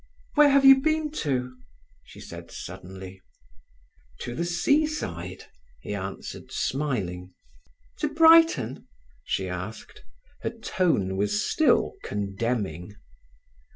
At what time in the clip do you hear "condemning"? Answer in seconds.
12.03-12.95